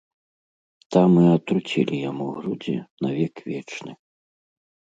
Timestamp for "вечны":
3.53-3.91